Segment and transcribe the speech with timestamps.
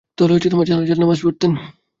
[0.17, 1.51] তাহলে জানাযার নামায পড়তেন।